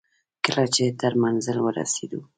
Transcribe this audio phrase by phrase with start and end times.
[0.45, 2.19] کله چې تر منزل ورسېدو.